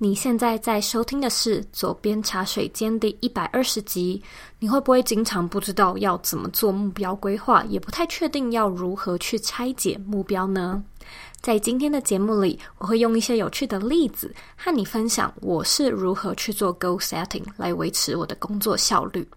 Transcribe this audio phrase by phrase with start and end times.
[0.00, 4.22] 你现在在收听的是《左边茶水间》第一百二十集。
[4.60, 10.80] 你会不会经常不知道要怎么做目标规划，也不太确定要如何去拆解目标呢？
[11.40, 19.28] 在今天的节目里，我会用一些有趣的例子和你分享我是如何去做 goal setting 来维持我的工作效率。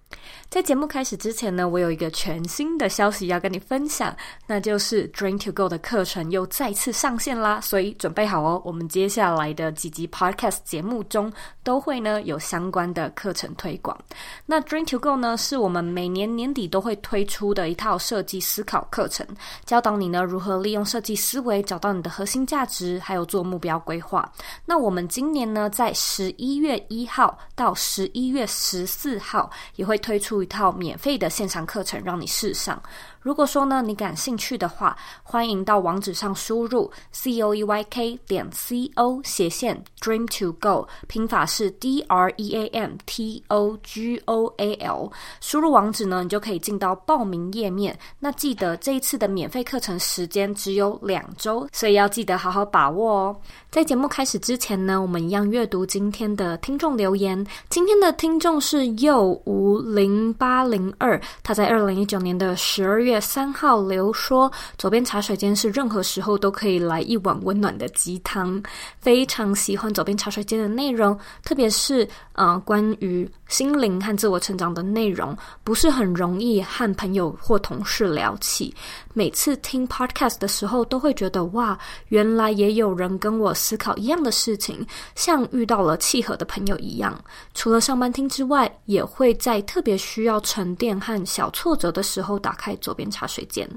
[0.52, 4.14] 在节目开始之前呢，我有一个全新的消息要跟你分享，
[4.46, 11.32] 那就是 Dream to Go 的课程又再次上线啦，所以准备好哦，我们接下来的几集 Podcast 节目中
[11.64, 13.98] 都会呢有相关的课程推广。
[14.46, 19.26] 那 Dream to Go 呢，是我们每年年底都会推出的一套设计思考课程，
[19.64, 24.30] 教导你呢如何利用设计思维找到你的核心价值，还有做目标规划。
[24.66, 30.41] 那我们今年呢，在十一月一号到十一月十四号也会推出。
[30.42, 32.82] 一套免费的线上课程让你试上。
[33.22, 42.56] 如果说呢，你感兴趣的话，欢迎到网址上输入 c o e y k 点 c o 斜线 dream to go，拼法是 d r e
[42.56, 45.12] a m t o g o a l。
[45.40, 47.98] 输入网址呢，你就可以进到报名页面。
[48.18, 53.42] 那记得这一次的免费课程时间只有两周，所以要记得好好把握哦。
[53.72, 57.42] 在节目开始之前呢，我们一样阅读今天的听众留言。
[57.70, 63.22] 今天的听众是又无零八零二，他在二零一九年的十二月。
[63.22, 68.62] 三号留说，左边茶水间是任何时候都可以来一碗温暖的鸡汤，
[69.00, 78.74] 非常喜欢左边茶水间的内容，特别是呃关于心灵和自我成长的内容，不是很容易和朋友或同事聊起。
[79.14, 87.22] 每次听 podcast 的时候，都会觉得哇，原来也有人跟我思考一样的事情，像遇到了契合的朋友一样。
[87.54, 93.70] 除了上班听之外，也会在特别需要沉淀和小挫折的时候打开左边茶水间。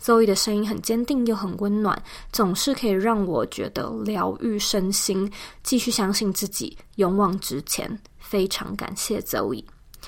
[0.00, 5.28] Zoe 的声音很坚定又很温暖，总是可以让我觉得疗愈身心，
[5.64, 7.98] 继续相信自己，勇往直前。
[8.26, 9.64] 非常感谢 Zoe。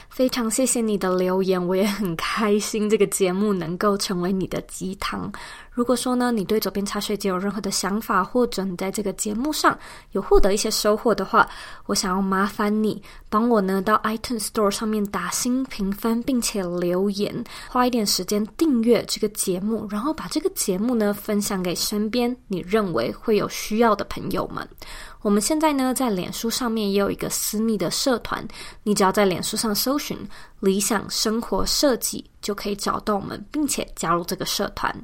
[0.09, 5.31] 非常谢谢你的留言，我也很开心这个节目能够成为你的鸡汤。
[5.73, 9.77] 如果说呢，你对左边茶水间有任何的想法，或者你在这个节目上
[10.13, 11.49] 有获得一些收获的话，
[11.87, 24.69] 我想要麻烦你帮我呢到 iTunes Store 上面打新评分，并且留言，花一点时间订阅这个节目，然后把这个节目呢分享给身边你认为会有需要的朋友们。
[25.29, 28.49] 我们现在呢，在脸书上面也有一个私密的社团，
[28.85, 30.17] 你只要在脸书上搜寻
[30.61, 32.25] “理想生活设计”。
[32.41, 34.95] 就可以找到我们，并且加入这个社团。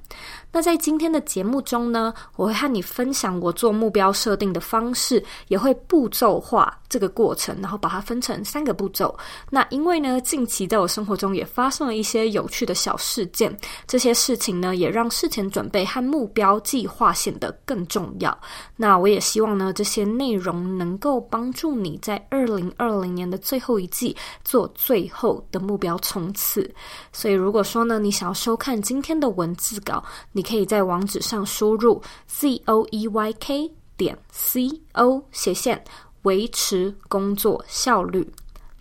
[0.52, 9.14] 那在今天的节目中呢，我会和你分享我做目标设定的方式，也会步骤化这个过程，然后把它分成三个步骤。
[9.50, 13.54] 那因为呢，近期在我生活中也发生了一些有趣的小事件，
[13.84, 18.38] 这些事情呢，也让事前准备和目标计划显得更重要。
[18.76, 26.68] 那我也希望呢，这些内容能够帮助你在二零二零年的最后一季做最后的目标冲刺。
[27.12, 35.82] 所以，如果说呢，你想要收看今天的文字稿，你可以在网址上输入 z o e y k 点 c o 斜线
[36.22, 38.28] 维持工作效率。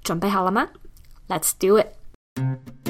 [0.03, 0.68] 准备好了吗
[1.28, 2.82] ？Let's do it。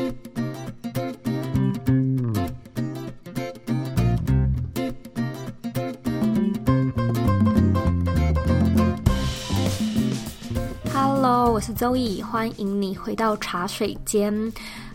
[11.53, 14.33] 我是周易欢迎你回到茶水间。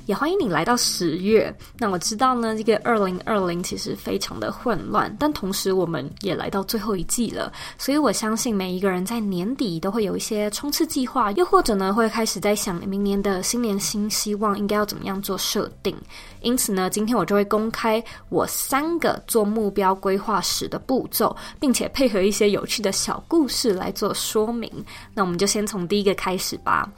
[0.09, 1.55] 也欢迎你来到十月。
[1.77, 7.53] 那我知道呢，这个二零二零其实非常的混乱，但同时我们也来到最后一季了。
[7.77, 15.95] 所以我相信每一个人在年底都会有一些冲刺计划，又或者呢会开始在想明年的新年新希望应该要怎么样做设定。
[16.41, 24.73] 因此呢，今天我就会公开我三个做目标规划时的步骤，并且配合一些有趣的小故事来做说明。
[25.13, 26.91] 那我们就先从第一个开始吧。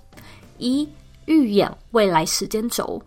[0.59, 0.87] 一
[1.31, 3.01] 预演未来时间轴，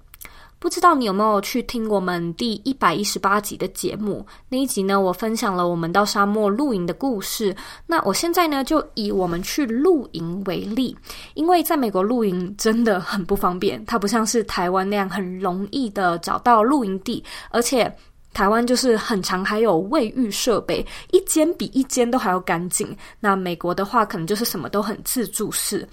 [0.58, 4.26] 不知道你有没有去听我们第一百一十八集的节目？
[4.48, 7.54] 那一集呢，我分享了我们到沙漠露营的故事。
[7.86, 10.96] 那我现在呢，就以我们去露营为例，
[11.34, 17.94] 因为在美国露营真的很不方便，它不像是台湾那样很容易的找到露营地，而且
[18.34, 22.96] 台湾就是很长还有卫浴设备，一间比一间都还要干净。
[23.20, 25.88] 那美国的话，可能就是什么都很自助式。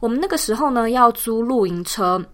[0.00, 2.24] 我们那个时候呢，要租露营车，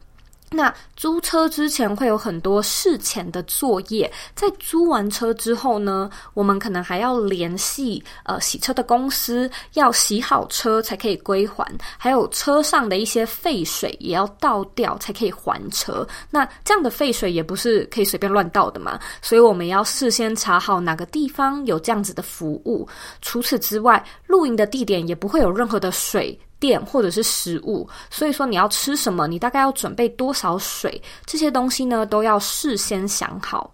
[0.51, 11.65] 那租车之前会有很多事前的作业，在租完车之后呢，我们可能还要联系呃洗车的公司，要洗好车才可以归还，
[11.99, 16.07] 还有车上的一些废水也要倒掉才可以还车。
[16.31, 22.89] 那这样的废水也不是可以随便乱倒的嘛，所以我们要事先查好哪个地方有这样子的服务。
[23.21, 26.39] 除此之外，露营的地点也不会有任何的水。
[26.59, 33.73] 电或者是食物，所以说你要吃什么，你大概要准备多少水，这些东西呢都要事先想好。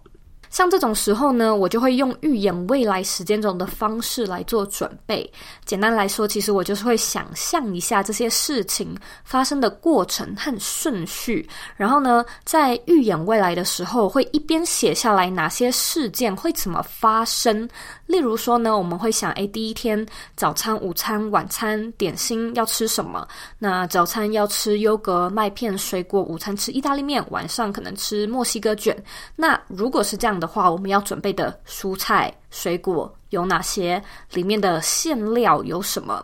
[0.55, 5.29] 像这种时候呢，我就会用预演未来时间轴的方式来做准备。
[5.65, 17.67] 简单来说，其实我就是会想象一下这些事情发生的过程和顺序，然后呢，在预演未来的时候，会一边写下来哪些事件会怎么发生。
[18.05, 20.05] 例如说呢，我们会想，诶，第一天
[20.37, 23.27] 早餐、午餐、晚餐、点心要吃什么？
[23.59, 28.95] 那早餐要吃优格、麦片、水果；午餐吃意大利面；晚上可能吃墨西哥卷。
[29.35, 34.01] 那如果是这样的的话，我们要准备的蔬菜、水果有哪些？
[34.33, 36.23] 里面的馅料有什么？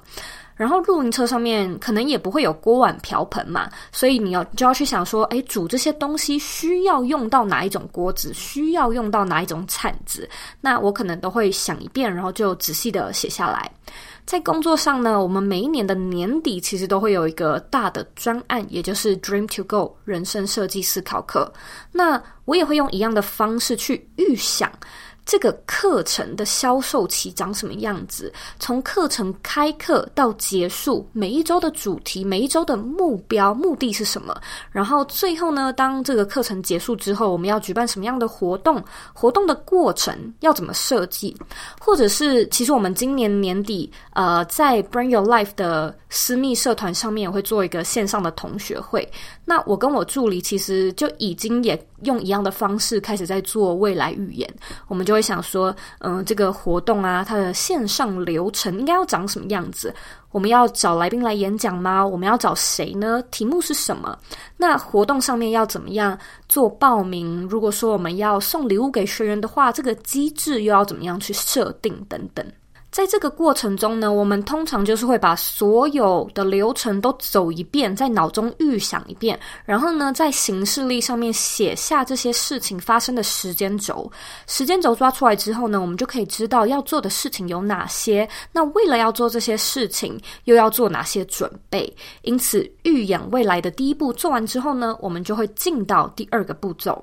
[0.56, 10.30] 然后露营车上面可能也不会有锅碗瓢盆嘛，所以你要就要去想说，哎，煮这些东西需要用到哪一种锅子，需要用到哪一种铲子，
[10.60, 13.72] 那我可能都会想一遍，然后就仔细的写下来。
[14.32, 21.52] 在工作上呢，我们每一年的年底其实都会有一个大的专案，也就是 Dream to Go 人生设计思考课。
[21.92, 24.72] 那我也会用一样的方式去预想。
[25.26, 28.32] 这个课程的销售期长什么样子？
[28.60, 34.36] 从课程开课到结束，每一周的主题，每一周的目标、目的是什么？
[34.72, 38.84] 然后最后呢，当这个课程结束之后，我们要举办什么样的活动？
[39.14, 41.36] 活动的过程要怎么设计？
[41.80, 49.08] 或者是，其实我们今年年底，呃，在 Bring Your Life 的私密社团上面，会做一个线上的同学会。
[49.52, 54.50] 那我跟我助理其实就已经也用一样的方式开始在做未来预言。
[54.88, 59.94] 我们就会想说，嗯、这个活动啊，它的线上流程应该要长什么样子？
[60.32, 62.08] 我们要找来宾来演讲吗？
[62.08, 63.22] 我们要找谁呢？
[63.30, 64.18] 题目是什么？
[64.56, 66.18] 那活动上面要怎么样
[66.48, 67.46] 做报名？
[67.50, 71.94] 如果说我们要送礼物给学员的话，这个机制又要怎么样去设定？
[72.08, 72.46] 等等。
[72.92, 84.12] 在这个过程中呢，我们通常就是会把所有的流程都走一遍，在脑中预想一遍，然后呢，在行事历上面写下这些事情发生的时间轴。
[84.46, 88.28] 时间轴抓出来之后呢，我们就可以知道要做的事情有哪些。
[88.52, 91.96] 那为了要做这些事情，又要做哪些准备？
[92.24, 97.02] 因此，预演未来的第一步做完之后呢，我们就会进到第二个步骤：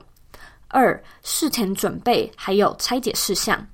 [0.68, 3.66] 二、事前准备，还有拆解事项。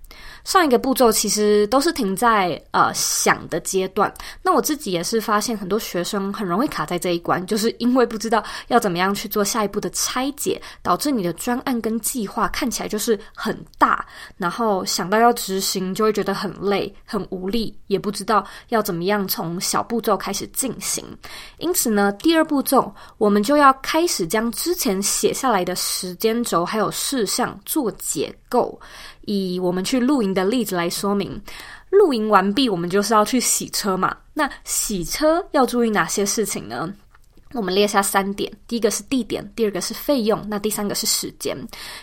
[0.44, 4.12] 上一个步骤其实都是停在呃想的阶段，
[4.42, 14.04] 那我自己也是发现很多学生很容易卡在这一关，就是因为不知道要怎么样去做下一步的拆解，导致你的专案跟计划看起来就是很大，
[14.36, 21.04] 然后想到要执行就会觉得很累、很无力，也不知道要怎么样从小步骤开始进行。
[21.58, 28.78] 因此呢，第二步骤我们就要开始将之前写下来的时间轴还有事项做结构。
[29.26, 31.40] 以我们去露营的例子来说明，
[31.90, 34.16] 露营完毕，我们就是要去洗车嘛。
[34.32, 36.92] 那洗车要注意哪些事情呢？
[37.52, 41.56] 我们列下三点：第一个是地点，第二个是费用，那第三个是时间。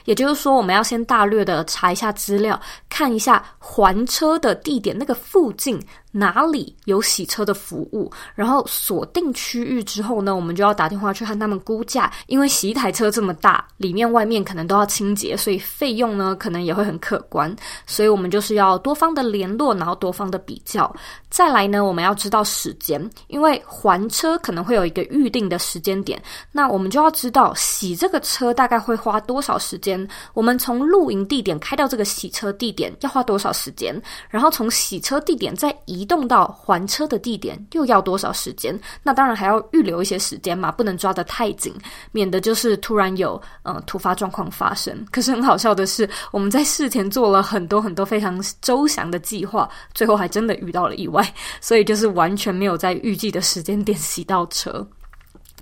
[0.05, 2.57] 也就是说，我们要先大略的查一下资料，
[2.87, 5.77] 看一下还车的地点那个附近。
[6.11, 8.11] 哪里有洗车的服务？
[8.35, 12.11] 然后锁定区域之后呢，我们就要打电话去和他们估价。
[12.27, 17.55] 因为洗一台车这么大，里面外面可能都要清洁，所以费用呢可能也会很可观。
[17.85, 20.93] 所以我们就是要多方的联络，然后多方的比较。
[21.29, 26.21] 再来呢，我们要知道时间，因为还车可能会有一个预定的时间点，
[26.51, 30.05] 那我们就要知道洗这个车大概会花多少时间。
[30.33, 33.95] 我们从露营地点开到这个洗车地点要花多少时间？
[34.29, 36.00] 然后从洗车地点再移。
[36.01, 38.75] 移动到还车的地点又要多少时间？
[39.03, 41.71] 那当然还要预留一些时间嘛，不能抓得太紧，
[42.11, 45.05] 免得就是突然有呃突发状况发生。
[45.11, 51.23] 可是很好笑的是，我们在事前做了很多很多非常周详的计划，最后还真的遇到了意外，
[51.59, 54.83] 所以就是完全没有在预计的时间点洗到车。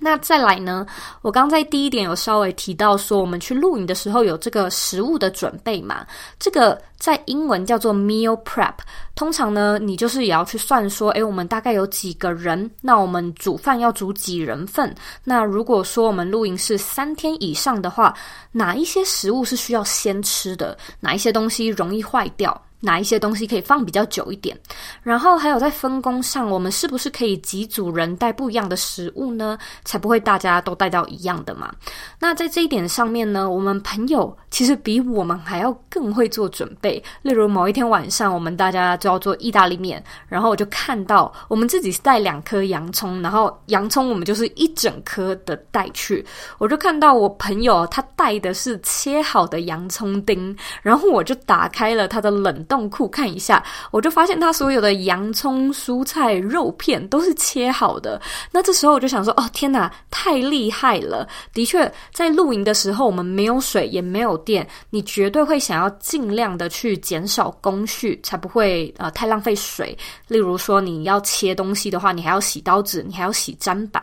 [0.00, 0.86] 那再来呢？
[1.20, 6.06] 我刚在第一点有稍微提到说，我们去露营的时候有这个食物的准备嘛，
[6.38, 8.72] 这个在英文叫做 meal prep。
[9.14, 14.94] 通常呢，你就是也要去算说，诶，我们大概有几个人，那我们煮饭要煮几人份？
[15.22, 18.16] 那如果说我们露营是三天以上的话，
[18.52, 20.76] 哪一些食物是需要先吃的？
[20.98, 22.58] 哪一些东西容易坏掉？
[22.80, 24.58] 哪一些东西可以放比较久一点？
[25.02, 29.58] 然后还有在分工上，我们是不是可以几组人带不一样的食物呢？
[29.84, 31.72] 才不会大家都带到一样的嘛？
[32.18, 37.02] 那在这一点上面呢，我们朋友其实比我们还要更会做准备。
[37.22, 46.24] 例如某一天晚上，我们大家就要做意大利面，然后我就看到我们自己带两颗洋葱，然后洋葱我们就是一整颗的带去。
[46.58, 58.22] 我就看到我朋友他带的是切好的洋葱丁，然后我就打开了他的冷冻库看一下，我就发现他所有的洋葱、蔬菜、肉片都是切好的。
[58.52, 61.26] 那这时候我就想说，哦天哪，太厉害了！
[61.52, 69.98] 的确，在露营的时候，我们没有水，也没有电，你绝对会想要尽量的去减少工序，才不会呃太浪费水。
[70.28, 74.00] 例如说，你要切东西的话，你还要洗刀子，你还要洗砧板。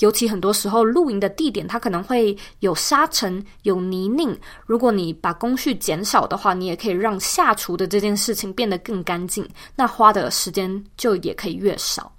[0.00, 4.36] 尤其很多时候露营的地点，它可能会有沙尘、有泥泞。
[4.66, 12.12] 如果你把工序减少的话，你也可以让下厨的这件事情变得更干净，那花的时间就也可以越少。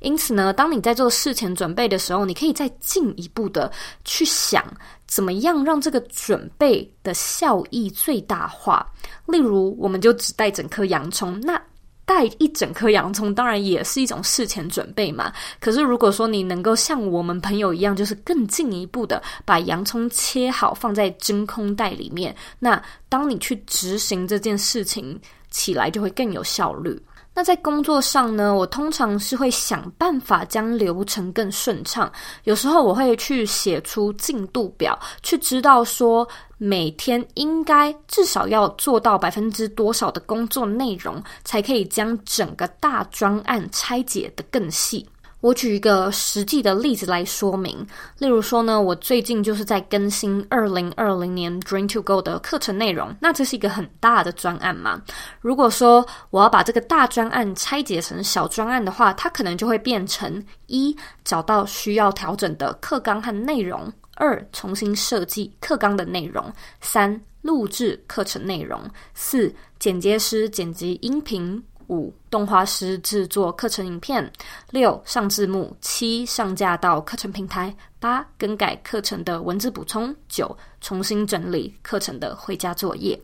[0.00, 3.72] 因此呢，当你在做事前准备的时候，你可以再进一步的
[4.04, 4.62] 去想，
[5.06, 8.86] 怎么样让这个准备的效益最大化。
[9.26, 11.60] 例如，我们就只带整颗洋葱，那
[12.06, 15.32] 带一整颗洋葱，当然也是一种事前准备嘛。
[15.60, 25.20] 可是，如果说你能够像我们朋友一样，就是更进一步的把洋葱切好，放在真空袋里面，那当你去执行这件事情
[25.50, 26.98] 起来，就会更有效率。
[27.36, 32.10] 那在工作上呢，我通常是会想办法将流程更顺畅。
[32.44, 36.26] 有时候我会去写出进度表，去知道说
[36.56, 45.06] 每天应该至少要做到百分之多少的工作内容，才可以将整个大专案拆解得更细。
[45.46, 47.86] 我举一个实际的例子来说明，
[48.18, 55.00] 例如说呢，我最近就是在更新二零二零年 Dream to Go 的课程内容，那这是一个很大的专案嘛。
[55.40, 66.42] 如果说我要把这个大专案拆解成小专案的话，它可能就会变成一，找到需要调整的课纲和内容；二，重新设计课纲的内容；
[66.80, 68.80] 三，录制课程内容；
[69.14, 71.62] 四，剪接师剪辑音频。
[71.88, 74.24] 五、动画师制作课程影片；
[74.70, 83.20] 六、上字幕；七、上架到课程平台；八、更改课程的文字补充；九、重新整理课程的回家作业。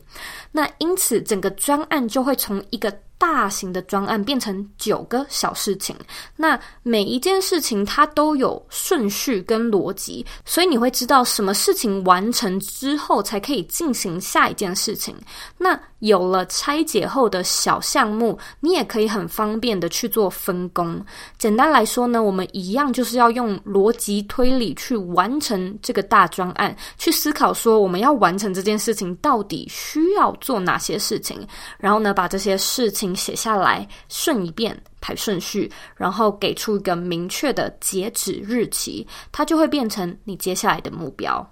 [0.51, 5.95] 那因此，整个专案就会从一个大型的专案变成九个小事情，
[6.35, 15.15] 那每一件事情它都有顺序跟逻辑，所以你会知道什么事情完成之后才可以进行下一件事情。
[15.57, 21.03] 那有了拆解后的小项目，你也可以很方便的去做分工。
[21.39, 31.39] 简单来说呢，我们一样就是要用逻辑推理去完成这个大专案，去思考说我们要完成这件事情到底需要做哪些事情，
[31.79, 33.11] 然后呢，把这些事情。
[33.23, 41.49] 写下来，顺一遍，排顺序，然后给出一个明确的截止日期，它就会变成你接下来的目标。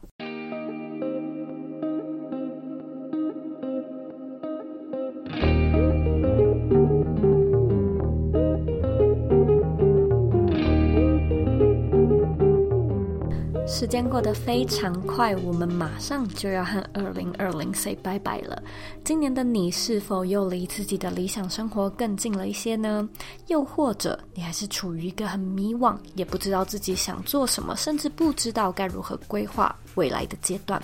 [13.81, 18.61] 时间过得非常快，我们马上就要和二零二零 say 拜拜了。
[19.03, 23.09] 今年的你是否又离自己的理想生活更近了一些呢？
[23.47, 30.79] 又或者你还是处于一个很迷惘，也不知道自己想做什么，甚至不知道该如何规划未来的阶段？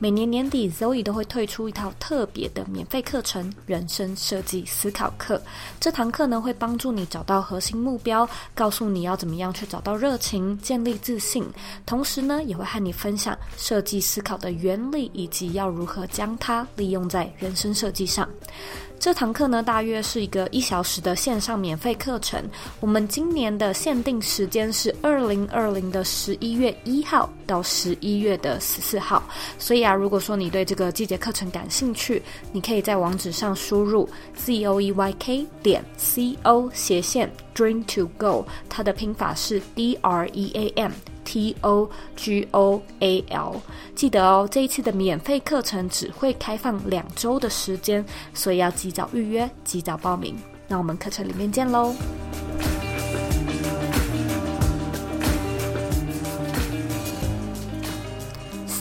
[0.00, 5.40] 每年年底，Zoe 都会推出一套特别的免费课程——人生设计思考课。
[5.80, 11.46] 这堂课呢，会帮助你找到核心目标，告诉你要怎么样去找到热情，建立自信。
[11.86, 18.28] 同时呢，也会和你分享设计思考的原理，以及要如何将它利用在人生设计上。
[18.98, 22.42] 这堂课呢，大约是一个一小时的线上免费课程。
[22.80, 29.22] 我们今年的限定时间是二零二零的十一月一号到十一月的十四号。
[29.58, 32.22] 所以啊，如果说你对这个季节课程感兴趣，
[32.52, 40.50] 你可以在网址上输入 z o e y k 点 c o 斜线 dream to go，它的拼法是 d r e
[40.54, 40.92] a m。
[41.24, 43.56] T O G O A L，
[43.94, 50.36] 记得哦，这一次的免费课程只会开放两周的时间，所以要及早预约，及早报名。
[50.68, 51.94] 那我们课程里面见喽！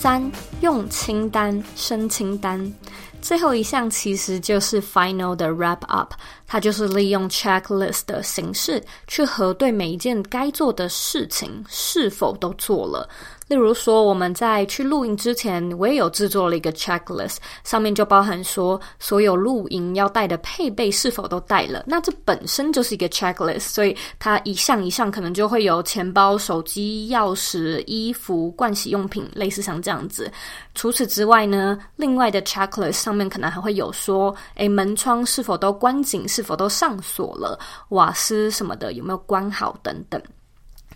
[0.04, 0.22] 三，
[0.60, 2.74] 用清单生清单。
[3.22, 6.14] 最后一项其实就是 final 的 wrap up，
[6.46, 13.08] 它就是利用 checklist 的形式去核对每一件该做的事情是否都做了。
[13.54, 21.84] 例如说，我们在去露营之前，我也有制作了一个 checklist，上面就包含说所有露营要带的配备是否都带了。
[21.86, 30.32] 那这本身就是一个 checklist，所以它一项一项可能就会有钱包、手机、钥匙、衣服、盥洗用品，类似像这样子。
[30.74, 40.20] 除此之外呢，另外的 checklist 上面可能还会有说，诶，门窗是否都关紧，是否都上锁了，瓦斯什么的有没有关好等等。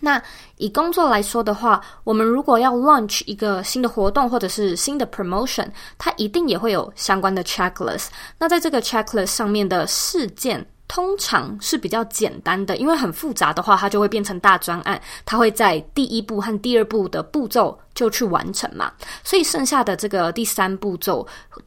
[0.00, 0.22] 那
[0.56, 8.06] 以工作来说的话，我们如果要 launch 一个新的活动或者是新的 promotion，它一定也会有相关的 checklist。
[8.38, 21.26] 那在这个 checklist 上面的事件，通常是比较简单的，因为很复杂的话，它就会变成大专案，它会在第一步和第二步的步骤就去完成嘛，所以剩下的这个第三步骤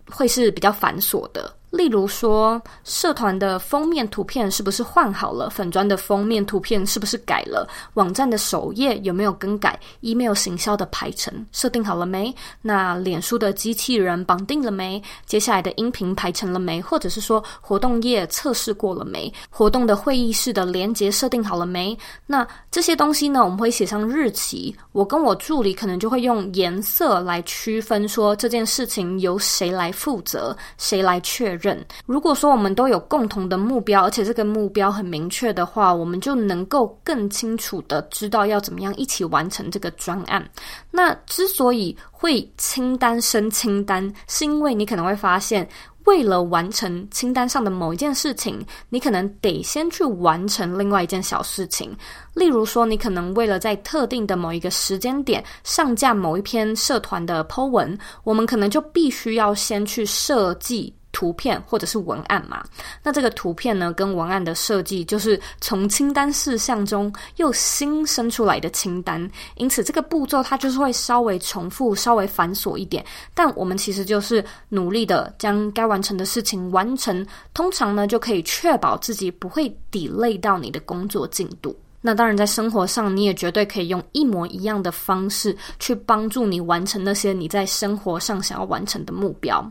[0.09, 1.53] 会是比较繁琐的。
[1.71, 5.49] 例如说，社团的封面图片是不是换好了？
[5.49, 7.65] 粉砖的封面图片是不是改了？
[7.93, 12.33] 网站的首页有没有更改？email 行销的排程设定好了没？
[12.61, 15.01] 那脸书的机器人绑定了没？
[15.25, 16.81] 接下来的音频排成了没？
[16.81, 19.33] 或者是说活动页测试过了没？
[19.49, 21.97] 活动的会议室的连结设定好了没？
[22.27, 24.75] 那这些东西呢，我们会写上日期。
[24.91, 31.60] 我跟我助理可能就会用颜色来区分，说这件事情由谁来负责，谁来确认。
[32.05, 40.43] 如果说我们都有共同的目标，而且这个目标很明确的话，我们就能够更清楚的知道要怎么样一起完成这个专案。
[40.89, 45.67] 那之所以会清单生清单，是因为你可能会发现，
[46.05, 51.95] 为了完成清单上的某一件事情，你可能得先去完成另外一件小事情。
[52.33, 60.93] 例如说，你可能为了在特定的某一个时间点上架某一篇社团的 po 文，我们可能就必须要先去设计。
[61.11, 62.63] 图片或者是文案嘛，
[63.03, 73.05] 那这个图片呢，跟文案的设计就是从清单事项中又新生出来的清单，因此这个步骤它就是会稍微重复、稍微繁琐一点。
[73.33, 81.75] 但我们其实就是努力的将该完成的事情完成，通常呢就可以确保自己不会 delay 到你的工作进度。
[82.03, 89.63] 那当然，在生活上你也绝对可以用一模一样的方式去帮助你完成那些你在生活上想要完成的目标。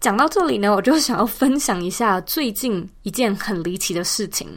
[0.00, 4.48] 讲到这里呢，我就想要分享一下最近一件很离奇的事情。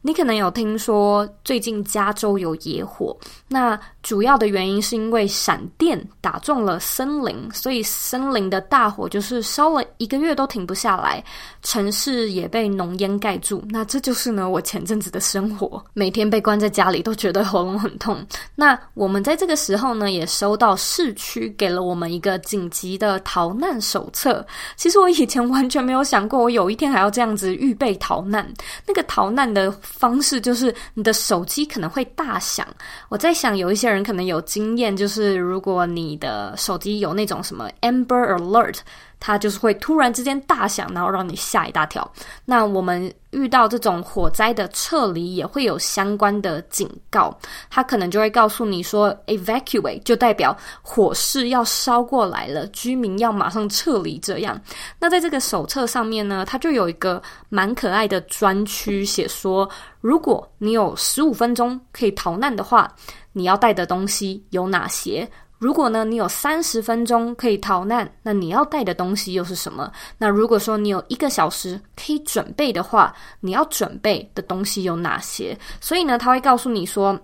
[0.00, 3.16] 你可能有听说，最近加州有野火。
[3.48, 11.22] 那主要的原因是因为闪电打中了森林，所以森林的大火就是烧了一个月都停不下来，
[11.62, 13.62] 城市也被浓烟盖住。
[13.68, 18.26] 那这就是呢，我前阵子的生活，每天被关在家里都觉得喉咙很痛。
[18.56, 24.44] 那我们在这个时候呢，也收到市区给了我们一个紧急的逃难手册。
[24.76, 28.52] 其实我以前完全没有想过，我有一天还要这样子预备逃难。
[28.84, 32.66] 那个逃难的方式就是你的手机可能会大响。
[33.08, 38.78] 我在想，有一些人可能有经验，就是如果你的手机有那种什么 Amber Alert，
[39.20, 42.10] 它就是会突然之间大响，然后让你吓一大跳。
[42.44, 47.36] 那我们遇到这种火灾的撤离，也会有相关的警告，
[47.70, 54.18] 它可能就会告诉你说 Evacuate，就代表火势要烧过来了，居民要马上撤离。
[54.18, 54.60] 这样，
[54.98, 59.68] 那在这个手册上面呢，它就有一个蛮可爱的专区，写说，
[60.00, 62.92] 如果你有十五分钟可以逃难的话，
[63.32, 65.28] 你要带的东西有哪些？
[65.58, 69.90] 如果呢，你有三十分钟可以逃难，那你要带的东西又是什么？
[70.18, 75.56] 那如果说你有一个小时可以准备的话，你要准备的东西有哪些？
[75.80, 77.18] 所以呢，他会告诉你说。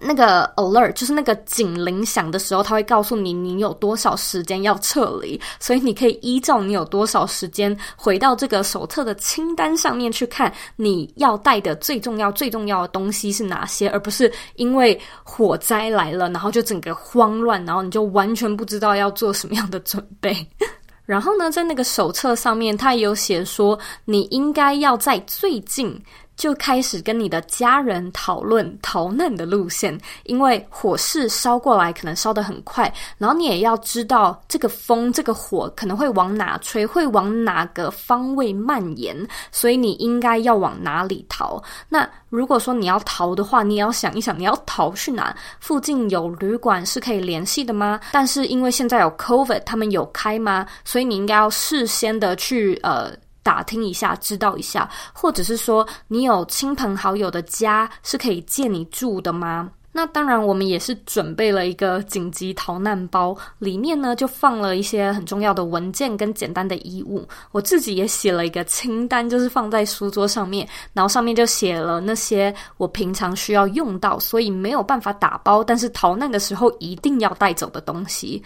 [0.00, 20.34] 那个 alert 就是那个警铃响的时候，他会告诉你你有多少时间要撤离，所以你可以依照你有多少时间回到这个手册的清单上面去看你要带的最重要、最重要的东西是哪些，而不是因为火灾来了，然后就整个慌乱，然后你就完全不知道要做什么样的准备。
[21.04, 26.00] 然后呢，在那个手册上面，他也有写说，你应该要在最近。
[26.36, 39.16] 就开始跟你的家人讨论逃难的路线，因为火势烧过来可能烧得很快，然后你也要知道这个风、这个火可能会往哪吹，会往哪个方位蔓延，
[39.50, 41.62] 所以你应该要往哪里逃。
[41.88, 48.00] 那如果说你要逃的话，你也要想一想你要逃去哪，附近有旅馆是可以联系的吗？
[48.12, 50.66] 但是因为现在有 COVID，他们有开吗？
[50.84, 53.12] 所以你应该要事先的去呃。
[53.42, 59.70] 打听一下，知道一下，或者是说你有亲朋好友的家是可以借你住的吗？
[59.94, 67.28] 那当然，我们也是准备了一个紧急逃难包，里面呢就放了一些很重要的文件跟简单的衣物。
[67.50, 78.42] 我自己也写了一个清单，就是放在书桌上面，然后上面就写了那些我平常需要用到，所以没有办法打包，但是逃难的时候一定要带走的东西。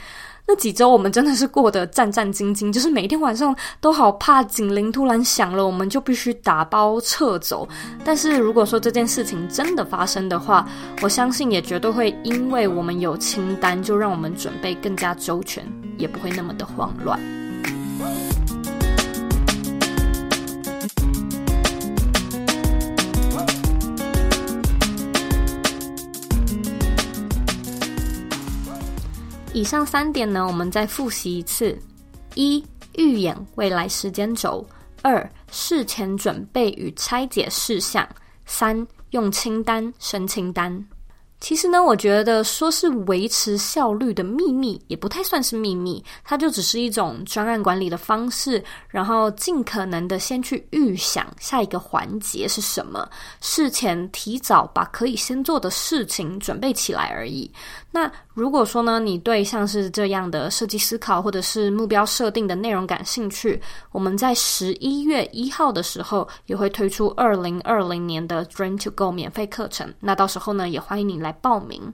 [0.49, 7.69] 那几周我们真的是过得战战兢兢，就是每天晚上都好怕警铃突然响了，我们就必须打包撤走。
[8.05, 10.65] 但是如果说这件事情真的发生的话，
[11.03, 15.65] 我相信也绝对会因为我们有清单，就让我们准备更加周全，
[15.99, 17.19] 也不会那么的慌乱。
[29.57, 31.75] 以上三点呢，我们再复习一次：
[32.35, 32.63] 一、
[32.97, 34.63] 预演未来时间轴；
[35.01, 38.05] 二、事前准备与拆解事项；
[38.45, 40.87] 三、用清单、生清单。
[41.39, 53.09] 其实呢，我觉得说是维持效率的秘密，也不太算是秘密，它就只是一种专案管理的方式，然后尽可能的先去预想下一个环节是什么，
[53.41, 57.51] 事前提早把可以先做的事情准备起来而已。
[57.91, 63.61] 那如果说呢，你对像是这样的设计思考或者是目标设定的内容感兴趣，
[63.93, 69.93] 我们在十一月一号的时候也会推出二零二零年的 Dream to Go 免费课程。
[70.01, 71.93] 那到时候呢，也欢迎你来报名。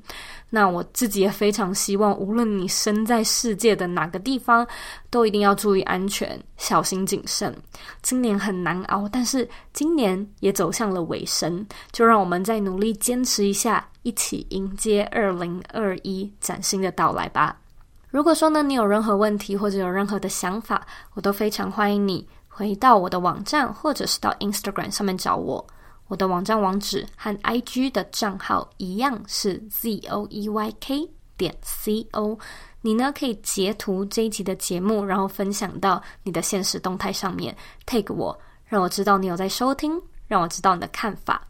[0.51, 4.67] 那我自己也非常希望，无论你身在世界的哪个地方，
[5.09, 7.57] 都一定要注意安全，小心谨慎。
[8.03, 17.57] 今年很难熬，但是今年也走向了尾声，就让我们再努力坚持一下，一起迎接二零二一崭新的到来吧。
[18.11, 25.67] 如果说呢，你有任何问题或者有任何的想法，我都非常欢迎你回到我的网站，或者是到 Instagram 上面找我。
[26.13, 32.39] 我的网站网址和 IG 的账号一样是 zoeyk 点 co。
[32.83, 39.99] 你呢，可以截图这一集的节目，然后分享到你的现实动态上面，tag 我，让我知道你有在收听，
[40.29, 41.41] 让我知道你的看法。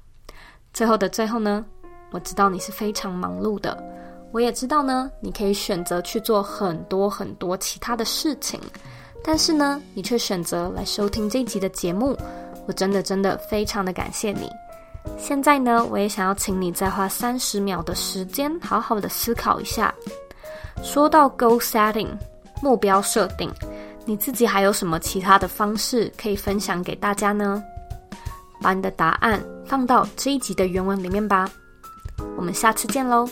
[0.73, 1.67] 最后的最后呢，
[2.13, 3.77] 我知道你是非常忙碌的，
[4.31, 8.61] 我也知道呢，你可以选择去做很多很多其他的事情，
[9.25, 12.17] 但是呢，你却选择来收听这一集的节目。
[12.67, 14.51] 我真的真的非常的感谢你。
[15.19, 19.93] 现在呢，我也想要请你再花三十秒的时间，好好的思考一下。
[20.83, 22.09] 说到 goal setting
[22.63, 23.51] 目标设定，
[24.05, 27.63] 你自己还有什么其他的方式可以分享给大家呢？
[28.61, 31.51] 把你的答案放到这一集的原文里面吧。
[32.37, 33.29] 我们下次见喽。